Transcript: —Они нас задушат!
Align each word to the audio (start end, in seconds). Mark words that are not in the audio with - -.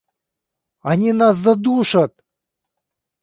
—Они 0.91 1.09
нас 1.19 1.35
задушат! 1.43 2.13